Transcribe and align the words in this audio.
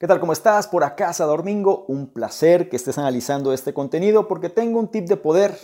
¿Qué 0.00 0.06
tal? 0.06 0.20
¿Cómo 0.20 0.32
estás? 0.32 0.68
Por 0.68 0.84
acá, 0.84 1.10
Domingo. 1.18 1.84
Un 1.88 2.06
placer 2.06 2.68
que 2.68 2.76
estés 2.76 2.98
analizando 2.98 3.52
este 3.52 3.74
contenido 3.74 4.28
porque 4.28 4.48
tengo 4.48 4.78
un 4.78 4.86
tip 4.86 5.08
de 5.08 5.16
poder, 5.16 5.58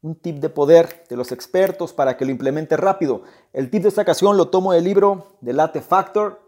un 0.00 0.14
tip 0.14 0.36
de 0.36 0.48
poder 0.48 1.04
de 1.08 1.16
los 1.16 1.32
expertos 1.32 1.92
para 1.92 2.16
que 2.16 2.24
lo 2.24 2.30
implementes 2.30 2.78
rápido. 2.78 3.22
El 3.52 3.70
tip 3.70 3.82
de 3.82 3.88
esta 3.88 4.02
ocasión 4.02 4.36
lo 4.36 4.48
tomo 4.48 4.72
del 4.72 4.84
libro 4.84 5.26
de 5.40 5.54
Late 5.54 5.80
Factor 5.80 6.40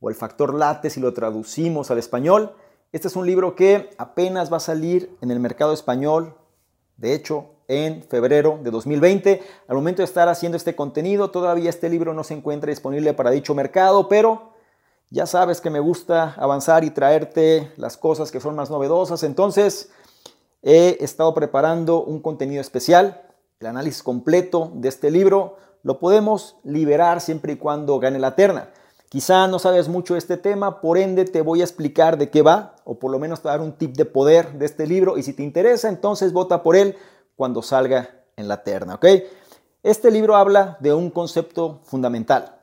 o 0.00 0.08
el 0.08 0.16
factor 0.16 0.54
late 0.54 0.90
si 0.90 0.98
lo 0.98 1.14
traducimos 1.14 1.92
al 1.92 1.98
español. 1.98 2.56
Este 2.90 3.06
es 3.06 3.14
un 3.14 3.28
libro 3.28 3.54
que 3.54 3.90
apenas 3.96 4.52
va 4.52 4.56
a 4.56 4.60
salir 4.60 5.16
en 5.20 5.30
el 5.30 5.38
mercado 5.38 5.74
español, 5.74 6.34
de 6.96 7.14
hecho, 7.14 7.50
en 7.68 8.02
febrero 8.02 8.58
de 8.60 8.72
2020. 8.72 9.40
Al 9.68 9.76
momento 9.76 10.02
de 10.02 10.06
estar 10.06 10.28
haciendo 10.28 10.56
este 10.56 10.74
contenido, 10.74 11.30
todavía 11.30 11.70
este 11.70 11.88
libro 11.88 12.12
no 12.12 12.24
se 12.24 12.34
encuentra 12.34 12.70
disponible 12.70 13.14
para 13.14 13.30
dicho 13.30 13.54
mercado, 13.54 14.08
pero 14.08 14.51
ya 15.12 15.26
sabes 15.26 15.60
que 15.60 15.68
me 15.68 15.78
gusta 15.78 16.34
avanzar 16.38 16.84
y 16.84 16.90
traerte 16.90 17.70
las 17.76 17.98
cosas 17.98 18.30
que 18.32 18.40
son 18.40 18.56
más 18.56 18.70
novedosas. 18.70 19.22
Entonces, 19.24 19.90
he 20.62 20.96
estado 21.04 21.34
preparando 21.34 22.02
un 22.02 22.20
contenido 22.20 22.62
especial, 22.62 23.20
el 23.60 23.66
análisis 23.66 24.02
completo 24.02 24.72
de 24.74 24.88
este 24.88 25.10
libro. 25.10 25.58
Lo 25.82 25.98
podemos 25.98 26.56
liberar 26.64 27.20
siempre 27.20 27.52
y 27.52 27.56
cuando 27.56 27.98
gane 27.98 28.18
la 28.18 28.34
terna. 28.34 28.70
Quizá 29.10 29.46
no 29.48 29.58
sabes 29.58 29.88
mucho 29.88 30.14
de 30.14 30.18
este 30.18 30.38
tema, 30.38 30.80
por 30.80 30.96
ende 30.96 31.26
te 31.26 31.42
voy 31.42 31.60
a 31.60 31.64
explicar 31.64 32.16
de 32.16 32.30
qué 32.30 32.40
va, 32.40 32.76
o 32.84 32.98
por 32.98 33.10
lo 33.10 33.18
menos 33.18 33.42
te 33.42 33.48
dar 33.48 33.60
un 33.60 33.72
tip 33.72 33.94
de 33.94 34.06
poder 34.06 34.54
de 34.54 34.64
este 34.64 34.86
libro. 34.86 35.18
Y 35.18 35.22
si 35.22 35.34
te 35.34 35.42
interesa, 35.42 35.90
entonces 35.90 36.32
vota 36.32 36.62
por 36.62 36.74
él 36.74 36.96
cuando 37.36 37.60
salga 37.60 38.08
en 38.36 38.48
la 38.48 38.62
terna, 38.62 38.94
¿ok? 38.94 39.04
Este 39.82 40.10
libro 40.10 40.36
habla 40.36 40.78
de 40.80 40.94
un 40.94 41.10
concepto 41.10 41.80
fundamental, 41.84 42.56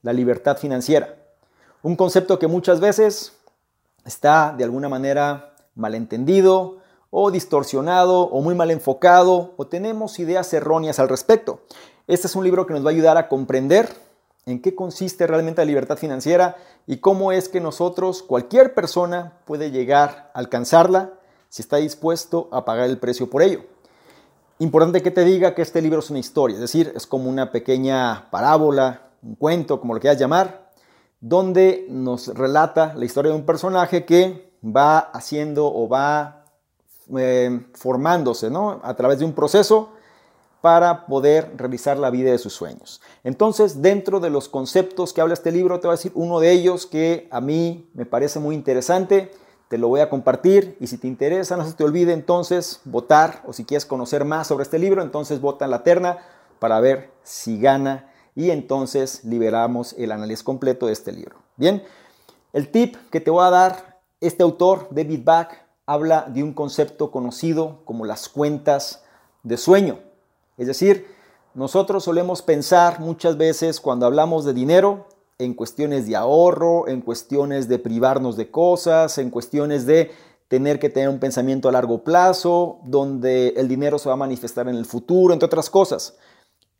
la 0.00 0.14
libertad 0.14 0.56
financiera. 0.56 1.19
Un 1.82 1.96
concepto 1.96 2.38
que 2.38 2.46
muchas 2.46 2.78
veces 2.78 3.32
está 4.04 4.54
de 4.56 4.64
alguna 4.64 4.90
manera 4.90 5.54
malentendido 5.74 6.78
o 7.08 7.30
distorsionado 7.30 8.20
o 8.22 8.42
muy 8.42 8.54
mal 8.54 8.70
enfocado 8.70 9.54
o 9.56 9.66
tenemos 9.66 10.18
ideas 10.18 10.52
erróneas 10.52 10.98
al 10.98 11.08
respecto. 11.08 11.62
Este 12.06 12.26
es 12.26 12.36
un 12.36 12.44
libro 12.44 12.66
que 12.66 12.74
nos 12.74 12.84
va 12.84 12.90
a 12.90 12.92
ayudar 12.92 13.16
a 13.16 13.28
comprender 13.28 13.88
en 14.44 14.60
qué 14.60 14.74
consiste 14.74 15.26
realmente 15.26 15.62
la 15.62 15.66
libertad 15.66 15.96
financiera 15.96 16.56
y 16.86 16.98
cómo 16.98 17.32
es 17.32 17.48
que 17.48 17.60
nosotros, 17.60 18.22
cualquier 18.22 18.74
persona, 18.74 19.38
puede 19.46 19.70
llegar 19.70 20.30
a 20.34 20.38
alcanzarla 20.38 21.14
si 21.48 21.62
está 21.62 21.78
dispuesto 21.78 22.50
a 22.52 22.66
pagar 22.66 22.90
el 22.90 22.98
precio 22.98 23.30
por 23.30 23.42
ello. 23.42 23.64
Importante 24.58 25.02
que 25.02 25.10
te 25.10 25.24
diga 25.24 25.54
que 25.54 25.62
este 25.62 25.80
libro 25.80 26.00
es 26.00 26.10
una 26.10 26.18
historia, 26.18 26.56
es 26.56 26.60
decir, 26.60 26.92
es 26.94 27.06
como 27.06 27.30
una 27.30 27.50
pequeña 27.50 28.28
parábola, 28.30 29.08
un 29.22 29.34
cuento, 29.34 29.80
como 29.80 29.94
lo 29.94 30.00
quieras 30.00 30.18
llamar, 30.18 30.69
donde 31.20 31.86
nos 31.88 32.28
relata 32.28 32.94
la 32.94 33.04
historia 33.04 33.30
de 33.30 33.38
un 33.38 33.44
personaje 33.44 34.04
que 34.04 34.52
va 34.64 34.98
haciendo 34.98 35.66
o 35.66 35.88
va 35.88 36.44
eh, 37.16 37.66
formándose 37.74 38.50
¿no? 38.50 38.80
a 38.82 38.94
través 38.94 39.18
de 39.18 39.24
un 39.24 39.32
proceso 39.32 39.90
para 40.60 41.06
poder 41.06 41.52
realizar 41.56 41.96
la 41.96 42.10
vida 42.10 42.30
de 42.30 42.38
sus 42.38 42.52
sueños. 42.52 43.00
Entonces, 43.24 43.80
dentro 43.80 44.20
de 44.20 44.28
los 44.28 44.48
conceptos 44.48 45.12
que 45.12 45.20
habla 45.20 45.34
este 45.34 45.52
libro, 45.52 45.80
te 45.80 45.86
voy 45.86 45.94
a 45.94 45.96
decir 45.96 46.12
uno 46.14 46.38
de 46.38 46.52
ellos 46.52 46.86
que 46.86 47.28
a 47.30 47.40
mí 47.40 47.88
me 47.94 48.04
parece 48.04 48.40
muy 48.40 48.54
interesante, 48.54 49.30
te 49.68 49.78
lo 49.78 49.88
voy 49.88 50.00
a 50.00 50.10
compartir 50.10 50.76
y 50.80 50.88
si 50.88 50.98
te 50.98 51.06
interesa, 51.06 51.56
no 51.56 51.64
se 51.64 51.72
te 51.72 51.84
olvide 51.84 52.12
entonces 52.12 52.80
votar 52.84 53.42
o 53.46 53.52
si 53.52 53.64
quieres 53.64 53.86
conocer 53.86 54.24
más 54.24 54.48
sobre 54.48 54.64
este 54.64 54.78
libro, 54.78 55.00
entonces 55.00 55.40
vota 55.40 55.64
en 55.64 55.70
la 55.70 55.82
terna 55.82 56.18
para 56.58 56.80
ver 56.80 57.10
si 57.22 57.58
gana 57.58 58.09
y 58.40 58.50
entonces 58.50 59.22
liberamos 59.22 59.92
el 59.98 60.12
análisis 60.12 60.42
completo 60.42 60.86
de 60.86 60.94
este 60.94 61.12
libro. 61.12 61.36
Bien, 61.56 61.82
el 62.54 62.70
tip 62.70 62.96
que 63.10 63.20
te 63.20 63.30
voy 63.30 63.44
a 63.44 63.50
dar, 63.50 64.00
este 64.18 64.42
autor, 64.42 64.88
David 64.90 65.20
Back, 65.24 65.66
habla 65.84 66.24
de 66.26 66.42
un 66.42 66.54
concepto 66.54 67.10
conocido 67.10 67.82
como 67.84 68.06
las 68.06 68.30
cuentas 68.30 69.04
de 69.42 69.58
sueño. 69.58 69.98
Es 70.56 70.68
decir, 70.68 71.06
nosotros 71.52 72.04
solemos 72.04 72.40
pensar 72.40 73.00
muchas 73.00 73.36
veces 73.36 73.78
cuando 73.78 74.06
hablamos 74.06 74.46
de 74.46 74.54
dinero 74.54 75.06
en 75.36 75.52
cuestiones 75.52 76.06
de 76.06 76.16
ahorro, 76.16 76.88
en 76.88 77.02
cuestiones 77.02 77.68
de 77.68 77.78
privarnos 77.78 78.38
de 78.38 78.50
cosas, 78.50 79.18
en 79.18 79.28
cuestiones 79.28 79.84
de 79.84 80.12
tener 80.48 80.78
que 80.78 80.88
tener 80.88 81.10
un 81.10 81.20
pensamiento 81.20 81.68
a 81.68 81.72
largo 81.72 82.04
plazo, 82.04 82.78
donde 82.84 83.48
el 83.50 83.68
dinero 83.68 83.98
se 83.98 84.08
va 84.08 84.14
a 84.14 84.16
manifestar 84.16 84.66
en 84.66 84.76
el 84.76 84.86
futuro, 84.86 85.34
entre 85.34 85.46
otras 85.46 85.68
cosas. 85.68 86.16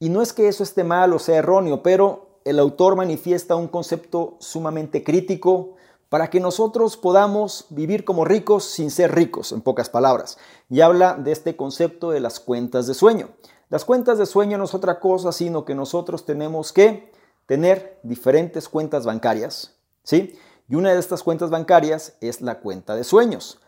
Y 0.00 0.08
no 0.08 0.22
es 0.22 0.32
que 0.32 0.48
eso 0.48 0.62
esté 0.62 0.82
mal 0.82 1.12
o 1.12 1.18
sea 1.18 1.36
erróneo, 1.36 1.82
pero 1.82 2.40
el 2.44 2.58
autor 2.58 2.96
manifiesta 2.96 3.54
un 3.54 3.68
concepto 3.68 4.36
sumamente 4.40 5.04
crítico 5.04 5.74
para 6.08 6.30
que 6.30 6.40
nosotros 6.40 6.96
podamos 6.96 7.66
vivir 7.68 8.06
como 8.06 8.24
ricos 8.24 8.64
sin 8.64 8.90
ser 8.90 9.14
ricos, 9.14 9.52
en 9.52 9.60
pocas 9.60 9.90
palabras. 9.90 10.38
Y 10.70 10.80
habla 10.80 11.14
de 11.14 11.32
este 11.32 11.54
concepto 11.54 12.10
de 12.10 12.20
las 12.20 12.40
cuentas 12.40 12.86
de 12.86 12.94
sueño. 12.94 13.28
Las 13.68 13.84
cuentas 13.84 14.16
de 14.16 14.24
sueño 14.24 14.56
no 14.56 14.64
es 14.64 14.74
otra 14.74 14.98
cosa, 15.00 15.32
sino 15.32 15.66
que 15.66 15.74
nosotros 15.74 16.24
tenemos 16.24 16.72
que 16.72 17.12
tener 17.44 18.00
diferentes 18.02 18.70
cuentas 18.70 19.04
bancarias, 19.04 19.76
¿sí? 20.02 20.34
Y 20.66 20.76
una 20.76 20.94
de 20.94 20.98
estas 20.98 21.22
cuentas 21.22 21.50
bancarias 21.50 22.14
es 22.22 22.40
la 22.40 22.60
cuenta 22.60 22.96
de 22.96 23.04
sueños. 23.04 23.60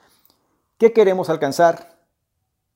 ¿Qué 0.79 0.95
queremos 0.95 1.29
alcanzar? 1.29 1.99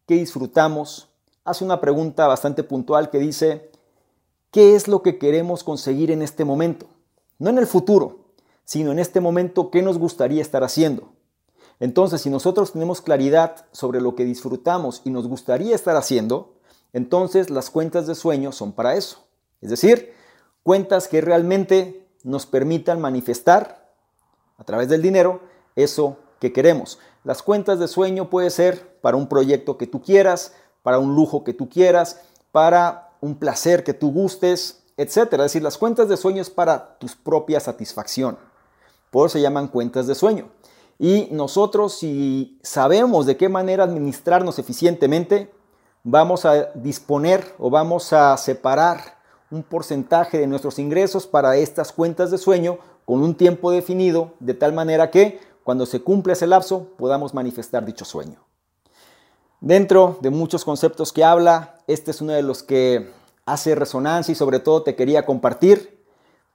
¿Qué 0.06 0.14
disfrutamos? 0.14 1.08
Hace 1.46 1.64
una 1.64 1.80
pregunta 1.80 2.26
bastante 2.26 2.62
puntual 2.64 3.08
que 3.08 3.18
dice, 3.18 3.70
¿qué 4.50 4.74
es 4.74 4.88
lo 4.88 5.02
que 5.02 5.18
queremos 5.18 5.64
conseguir 5.64 6.10
en 6.10 6.20
este 6.20 6.44
momento? 6.44 6.86
No 7.38 7.50
en 7.50 7.58
el 7.58 7.66
futuro, 7.66 8.26
sino 8.64 8.92
en 8.92 8.98
este 8.98 9.20
momento, 9.20 9.70
¿qué 9.70 9.80
nos 9.80 9.98
gustaría 9.98 10.42
estar 10.42 10.64
haciendo? 10.64 11.12
Entonces, 11.78 12.22
si 12.22 12.30
nosotros 12.30 12.72
tenemos 12.72 13.00
claridad 13.00 13.66
sobre 13.70 14.00
lo 14.00 14.14
que 14.14 14.24
disfrutamos 14.24 15.02
y 15.04 15.10
nos 15.10 15.28
gustaría 15.28 15.74
estar 15.74 15.96
haciendo, 15.96 16.54
entonces 16.92 17.50
las 17.50 17.70
cuentas 17.70 18.06
de 18.06 18.14
sueño 18.14 18.52
son 18.52 18.72
para 18.72 18.96
eso. 18.96 19.24
Es 19.60 19.70
decir, 19.70 20.12
cuentas 20.62 21.06
que 21.08 21.20
realmente 21.20 22.08
nos 22.24 22.46
permitan 22.46 23.00
manifestar 23.00 23.92
a 24.56 24.64
través 24.64 24.88
del 24.88 25.02
dinero 25.02 25.40
eso 25.76 26.16
que 26.40 26.52
queremos. 26.52 26.98
Las 27.22 27.42
cuentas 27.42 27.78
de 27.78 27.88
sueño 27.88 28.30
puede 28.30 28.50
ser 28.50 28.98
para 29.00 29.16
un 29.16 29.28
proyecto 29.28 29.76
que 29.78 29.86
tú 29.86 30.02
quieras, 30.02 30.54
para 30.86 31.00
un 31.00 31.16
lujo 31.16 31.42
que 31.42 31.52
tú 31.52 31.68
quieras, 31.68 32.20
para 32.52 33.10
un 33.20 33.34
placer 33.34 33.82
que 33.82 33.92
tú 33.92 34.12
gustes, 34.12 34.84
etc. 34.96 35.32
Es 35.32 35.38
decir, 35.38 35.62
las 35.64 35.78
cuentas 35.78 36.08
de 36.08 36.16
sueño 36.16 36.40
es 36.40 36.48
para 36.48 36.96
tu 37.00 37.08
propia 37.24 37.58
satisfacción. 37.58 38.38
Por 39.10 39.26
eso 39.26 39.32
se 39.32 39.40
llaman 39.40 39.66
cuentas 39.66 40.06
de 40.06 40.14
sueño. 40.14 40.48
Y 40.96 41.26
nosotros 41.32 41.98
si 41.98 42.60
sabemos 42.62 43.26
de 43.26 43.36
qué 43.36 43.48
manera 43.48 43.82
administrarnos 43.82 44.60
eficientemente, 44.60 45.52
vamos 46.04 46.44
a 46.44 46.66
disponer 46.74 47.56
o 47.58 47.68
vamos 47.68 48.12
a 48.12 48.36
separar 48.36 49.18
un 49.50 49.64
porcentaje 49.64 50.38
de 50.38 50.46
nuestros 50.46 50.78
ingresos 50.78 51.26
para 51.26 51.56
estas 51.56 51.90
cuentas 51.90 52.30
de 52.30 52.38
sueño 52.38 52.78
con 53.04 53.24
un 53.24 53.34
tiempo 53.34 53.72
definido, 53.72 54.34
de 54.38 54.54
tal 54.54 54.72
manera 54.72 55.10
que 55.10 55.40
cuando 55.64 55.84
se 55.84 56.00
cumpla 56.00 56.34
ese 56.34 56.46
lapso 56.46 56.92
podamos 56.96 57.34
manifestar 57.34 57.84
dicho 57.84 58.04
sueño. 58.04 58.45
Dentro 59.66 60.16
de 60.20 60.30
muchos 60.30 60.64
conceptos 60.64 61.12
que 61.12 61.24
habla, 61.24 61.74
este 61.88 62.12
es 62.12 62.20
uno 62.20 62.32
de 62.32 62.42
los 62.44 62.62
que 62.62 63.10
hace 63.46 63.74
resonancia 63.74 64.30
y 64.30 64.36
sobre 64.36 64.60
todo 64.60 64.84
te 64.84 64.94
quería 64.94 65.26
compartir. 65.26 66.04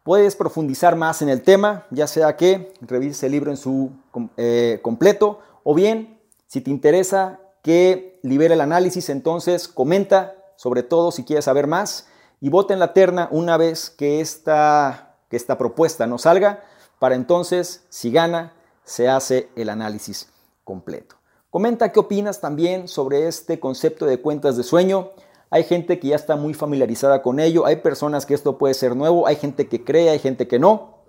Puedes 0.03 0.37
profundizar 0.37 0.95
más 0.95 1.21
en 1.21 1.27
el 1.27 1.41
tema, 1.41 1.87
ya 1.91 2.07
sea 2.07 2.37
que 2.37 2.73
revises 2.79 3.21
el 3.23 3.33
libro 3.33 3.51
en 3.51 3.57
su 3.57 3.91
eh, 4.37 4.79
completo 4.81 5.39
o 5.65 5.75
bien, 5.75 6.21
si 6.47 6.61
te 6.61 6.71
interesa 6.71 7.41
que 7.61 8.17
libere 8.23 8.53
el 8.53 8.61
análisis, 8.61 9.09
entonces 9.09 9.67
comenta, 9.67 10.33
sobre 10.55 10.81
todo 10.81 11.11
si 11.11 11.25
quieres 11.25 11.43
saber 11.43 11.67
más, 11.67 12.07
y 12.39 12.47
vota 12.47 12.73
en 12.73 12.79
la 12.79 12.93
terna 12.93 13.27
una 13.29 13.57
vez 13.57 13.89
que 13.89 14.21
esta, 14.21 15.17
que 15.29 15.35
esta 15.35 15.57
propuesta 15.57 16.07
no 16.07 16.17
salga, 16.17 16.63
para 16.97 17.15
entonces, 17.15 17.83
si 17.89 18.09
gana, 18.09 18.53
se 18.85 19.09
hace 19.09 19.49
el 19.57 19.67
análisis 19.67 20.29
completo. 20.63 21.20
Comenta 21.51 21.91
qué 21.91 21.99
opinas 21.99 22.39
también 22.39 22.87
sobre 22.87 23.27
este 23.27 23.59
concepto 23.59 24.05
de 24.05 24.21
cuentas 24.21 24.55
de 24.55 24.63
sueño. 24.63 25.09
Hay 25.49 25.65
gente 25.65 25.99
que 25.99 26.07
ya 26.07 26.15
está 26.15 26.37
muy 26.37 26.53
familiarizada 26.53 27.21
con 27.21 27.41
ello, 27.41 27.65
hay 27.65 27.75
personas 27.75 28.25
que 28.25 28.33
esto 28.33 28.57
puede 28.57 28.73
ser 28.73 28.95
nuevo, 28.95 29.27
hay 29.27 29.35
gente 29.35 29.67
que 29.67 29.83
cree, 29.83 30.09
hay 30.09 30.19
gente 30.19 30.47
que 30.47 30.59
no. 30.59 30.99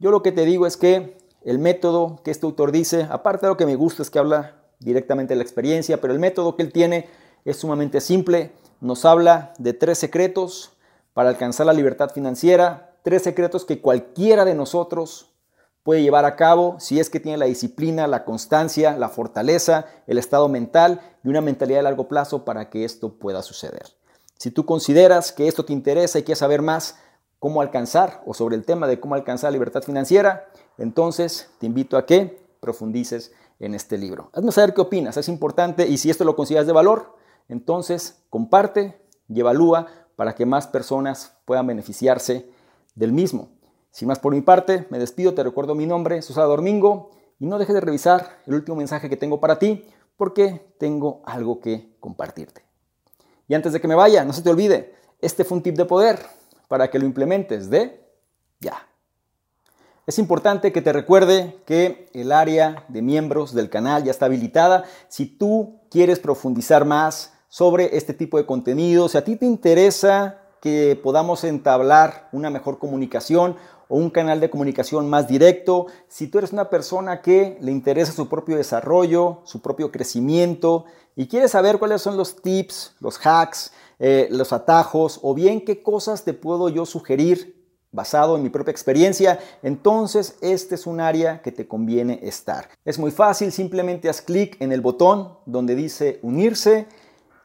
Yo 0.00 0.10
lo 0.10 0.20
que 0.20 0.32
te 0.32 0.44
digo 0.44 0.66
es 0.66 0.76
que 0.76 1.16
el 1.44 1.60
método 1.60 2.18
que 2.24 2.32
este 2.32 2.44
autor 2.44 2.72
dice, 2.72 3.06
aparte 3.08 3.46
de 3.46 3.50
lo 3.52 3.56
que 3.56 3.66
me 3.66 3.76
gusta 3.76 4.02
es 4.02 4.10
que 4.10 4.18
habla 4.18 4.56
directamente 4.80 5.34
de 5.34 5.36
la 5.36 5.44
experiencia, 5.44 6.00
pero 6.00 6.12
el 6.12 6.18
método 6.18 6.56
que 6.56 6.64
él 6.64 6.72
tiene 6.72 7.08
es 7.44 7.58
sumamente 7.58 8.00
simple. 8.00 8.50
Nos 8.80 9.04
habla 9.04 9.54
de 9.58 9.74
tres 9.74 9.98
secretos 9.98 10.72
para 11.12 11.28
alcanzar 11.28 11.66
la 11.66 11.72
libertad 11.72 12.10
financiera, 12.10 12.96
tres 13.04 13.22
secretos 13.22 13.64
que 13.64 13.80
cualquiera 13.80 14.44
de 14.44 14.56
nosotros 14.56 15.33
puede 15.84 16.02
llevar 16.02 16.24
a 16.24 16.34
cabo 16.34 16.80
si 16.80 16.98
es 16.98 17.08
que 17.08 17.20
tiene 17.20 17.38
la 17.38 17.44
disciplina, 17.44 18.08
la 18.08 18.24
constancia, 18.24 18.96
la 18.96 19.08
fortaleza, 19.08 19.86
el 20.08 20.18
estado 20.18 20.48
mental 20.48 21.00
y 21.22 21.28
una 21.28 21.40
mentalidad 21.40 21.78
de 21.78 21.84
largo 21.84 22.08
plazo 22.08 22.44
para 22.44 22.70
que 22.70 22.84
esto 22.84 23.14
pueda 23.14 23.42
suceder. 23.42 23.84
Si 24.36 24.50
tú 24.50 24.66
consideras 24.66 25.30
que 25.30 25.46
esto 25.46 25.64
te 25.64 25.72
interesa 25.72 26.18
y 26.18 26.24
quieres 26.24 26.40
saber 26.40 26.62
más, 26.62 26.96
cómo 27.38 27.60
alcanzar 27.60 28.22
o 28.24 28.32
sobre 28.32 28.56
el 28.56 28.64
tema 28.64 28.86
de 28.86 28.98
cómo 28.98 29.14
alcanzar 29.14 29.52
libertad 29.52 29.82
financiera, 29.82 30.48
entonces 30.78 31.50
te 31.58 31.66
invito 31.66 31.98
a 31.98 32.06
que 32.06 32.42
profundices 32.60 33.32
en 33.60 33.74
este 33.74 33.98
libro. 33.98 34.30
Hazme 34.32 34.50
saber 34.50 34.72
qué 34.72 34.80
opinas, 34.80 35.18
es 35.18 35.28
importante 35.28 35.86
y 35.86 35.98
si 35.98 36.08
esto 36.08 36.24
lo 36.24 36.36
consideras 36.36 36.66
de 36.66 36.72
valor, 36.72 37.14
entonces 37.50 38.22
comparte 38.30 38.98
y 39.28 39.40
evalúa 39.40 39.88
para 40.16 40.34
que 40.34 40.46
más 40.46 40.66
personas 40.66 41.36
puedan 41.44 41.66
beneficiarse 41.66 42.48
del 42.94 43.12
mismo. 43.12 43.50
Sin 43.94 44.08
más 44.08 44.18
por 44.18 44.34
mi 44.34 44.40
parte, 44.40 44.88
me 44.90 44.98
despido, 44.98 45.34
te 45.34 45.44
recuerdo 45.44 45.76
mi 45.76 45.86
nombre, 45.86 46.20
Susana 46.20 46.48
Domingo, 46.48 47.12
y 47.38 47.46
no 47.46 47.60
dejes 47.60 47.76
de 47.76 47.80
revisar 47.80 48.40
el 48.44 48.54
último 48.54 48.76
mensaje 48.76 49.08
que 49.08 49.16
tengo 49.16 49.38
para 49.38 49.60
ti, 49.60 49.84
porque 50.16 50.74
tengo 50.80 51.22
algo 51.24 51.60
que 51.60 51.94
compartirte. 52.00 52.64
Y 53.46 53.54
antes 53.54 53.72
de 53.72 53.80
que 53.80 53.86
me 53.86 53.94
vaya, 53.94 54.24
no 54.24 54.32
se 54.32 54.42
te 54.42 54.50
olvide, 54.50 54.96
este 55.20 55.44
fue 55.44 55.58
un 55.58 55.62
tip 55.62 55.76
de 55.76 55.84
poder 55.84 56.18
para 56.66 56.90
que 56.90 56.98
lo 56.98 57.04
implementes 57.04 57.70
de 57.70 58.04
ya. 58.58 58.84
Es 60.08 60.18
importante 60.18 60.72
que 60.72 60.82
te 60.82 60.92
recuerde 60.92 61.60
que 61.64 62.10
el 62.14 62.32
área 62.32 62.86
de 62.88 63.00
miembros 63.00 63.54
del 63.54 63.70
canal 63.70 64.02
ya 64.02 64.10
está 64.10 64.26
habilitada. 64.26 64.86
Si 65.06 65.24
tú 65.26 65.82
quieres 65.88 66.18
profundizar 66.18 66.84
más 66.84 67.32
sobre 67.48 67.96
este 67.96 68.12
tipo 68.12 68.38
de 68.38 68.46
contenido, 68.46 69.08
si 69.08 69.18
a 69.18 69.24
ti 69.24 69.36
te 69.36 69.46
interesa 69.46 70.40
que 70.64 70.98
podamos 71.02 71.44
entablar 71.44 72.30
una 72.32 72.48
mejor 72.48 72.78
comunicación 72.78 73.54
o 73.88 73.96
un 73.96 74.10
canal 74.10 74.40
de 74.40 74.50
comunicación 74.50 75.08
más 75.08 75.28
directo, 75.28 75.86
si 76.08 76.28
tú 76.28 76.38
eres 76.38 76.52
una 76.52 76.70
persona 76.70 77.22
que 77.22 77.58
le 77.60 77.72
interesa 77.72 78.12
su 78.12 78.28
propio 78.28 78.56
desarrollo, 78.56 79.40
su 79.44 79.60
propio 79.60 79.90
crecimiento 79.90 80.84
y 81.16 81.28
quieres 81.28 81.52
saber 81.52 81.78
cuáles 81.78 82.02
son 82.02 82.16
los 82.16 82.42
tips, 82.42 82.96
los 83.00 83.18
hacks, 83.24 83.72
eh, 83.98 84.28
los 84.30 84.52
atajos 84.52 85.20
o 85.22 85.34
bien 85.34 85.64
qué 85.64 85.82
cosas 85.82 86.24
te 86.24 86.32
puedo 86.32 86.68
yo 86.68 86.86
sugerir 86.86 87.54
basado 87.92 88.36
en 88.36 88.42
mi 88.42 88.50
propia 88.50 88.72
experiencia, 88.72 89.38
entonces 89.62 90.36
este 90.40 90.74
es 90.74 90.86
un 90.86 91.00
área 91.00 91.40
que 91.42 91.52
te 91.52 91.68
conviene 91.68 92.18
estar. 92.24 92.68
Es 92.84 92.98
muy 92.98 93.12
fácil, 93.12 93.52
simplemente 93.52 94.08
haz 94.08 94.20
clic 94.20 94.56
en 94.60 94.72
el 94.72 94.80
botón 94.80 95.38
donde 95.46 95.76
dice 95.76 96.18
unirse, 96.22 96.88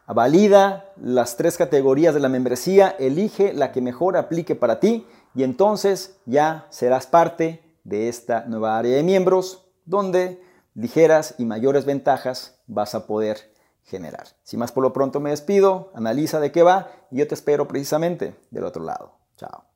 valida 0.07 0.91
las 0.99 1.37
tres 1.37 1.55
categorías 1.55 2.15
de 2.15 2.19
la 2.19 2.29
membresía, 2.29 2.95
elige 2.97 3.53
la 3.53 3.71
que 3.71 3.81
mejor 3.81 4.17
aplique 4.17 4.55
para 4.55 4.79
ti 4.79 5.05
y 5.35 5.43
entonces 5.43 6.17
ya 6.25 6.67
serás 6.69 7.07
parte 7.07 7.63
de 7.83 8.09
esta 8.09 8.45
nueva 8.45 8.77
área 8.77 8.95
de 8.95 9.03
miembros 9.03 9.65
donde 9.85 10.41
ligeras 10.73 11.35
y 11.37 11.45
mayores 11.45 11.85
ventajas 11.85 12.59
vas 12.67 12.95
a 12.95 13.05
poder 13.07 13.53
generar. 13.83 14.27
Si 14.43 14.57
más 14.57 14.71
por 14.71 14.83
lo 14.83 14.93
pronto 14.93 15.19
me 15.19 15.31
despido, 15.31 15.91
analiza 15.95 16.39
de 16.39 16.51
qué 16.51 16.63
va 16.63 16.91
y 17.11 17.17
yo 17.17 17.27
te 17.27 17.35
espero 17.35 17.67
precisamente 17.67 18.35
del 18.51 18.63
otro 18.63 18.83
lado. 18.83 19.13
Chao. 19.35 19.68